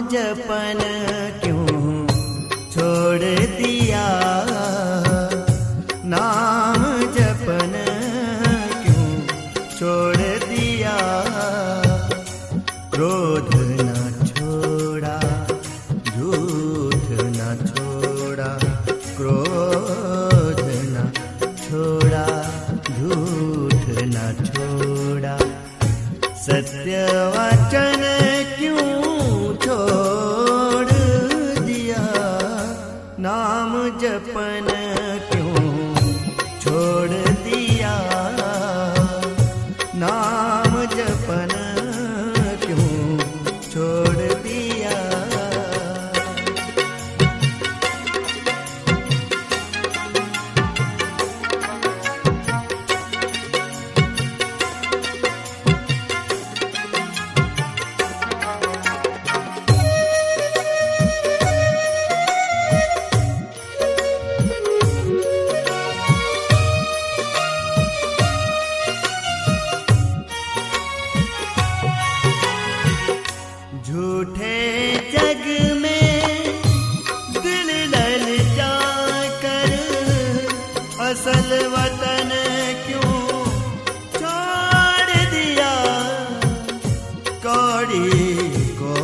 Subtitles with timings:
[0.00, 0.80] जपन
[1.44, 2.06] क्यों
[2.70, 3.24] छोड़
[3.56, 4.06] दिया?
[6.04, 6.82] नाम
[7.14, 7.72] जपन
[8.82, 9.06] क्यों
[9.78, 10.96] छोड़ दिया?
[12.94, 13.92] क्रोध न
[14.26, 15.18] छोड़ा,
[16.04, 18.50] झूठ न छोड़ा,
[19.16, 21.12] क्रोध न
[21.56, 22.26] छोड़ा,
[22.98, 24.16] झूठ न
[24.46, 25.36] छोड़ा।
[26.36, 27.95] सत्य वचन
[33.26, 34.66] नाम जपन
[35.30, 35.54] क्यों
[36.60, 37.14] छोड़
[37.46, 37.94] दिया?
[40.02, 40.55] नाम
[81.26, 82.30] असल वतन
[82.86, 83.18] क्यों
[84.14, 85.72] छोड़ दिया?
[87.46, 88.10] कौड़ी
[88.80, 88.94] को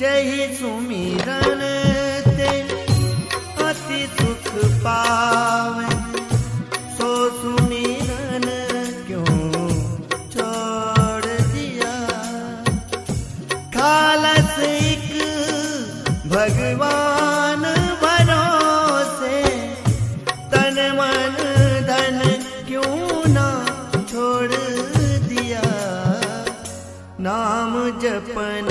[0.00, 1.60] जही सुमिरन,
[2.36, 2.52] ते
[3.64, 4.46] अति सुख
[4.84, 5.88] पावे।
[6.96, 8.46] सो सुमिरन,
[9.06, 9.34] क्यों
[10.32, 11.92] छोड़ दिया?
[13.76, 15.12] खालस एक
[16.26, 17.62] भगवान
[18.02, 19.42] भरोसे,
[20.54, 21.36] तन मन
[21.90, 22.20] धन
[22.68, 23.48] क्यों ना
[24.10, 24.52] छोड़
[25.28, 25.62] दिया?
[27.20, 28.69] नाम जपन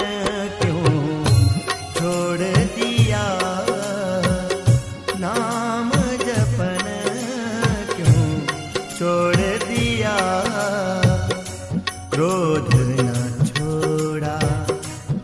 [8.99, 10.15] छोड़ दिया।
[12.13, 13.13] क्रोध न
[13.47, 14.39] छोड़ा,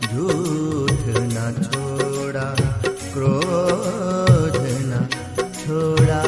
[0.02, 2.46] झूठ न छोड़ा,
[3.12, 4.56] क्रोध
[4.86, 5.06] न
[5.58, 6.22] छोड़ा,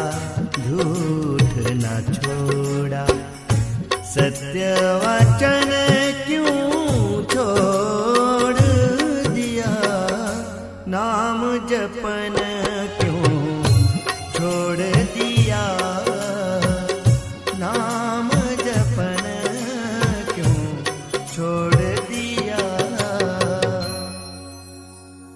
[0.58, 3.06] झूठ न छोड़ा।
[4.04, 5.72] सत्य वचन
[6.26, 8.60] क्यों छोड़
[9.30, 9.72] दिया?
[10.88, 12.36] नाम जपन
[13.00, 13.62] क्यों
[14.32, 14.97] छोड़
[18.36, 19.24] जपन
[20.34, 20.84] क्यों?
[21.26, 21.97] छोड़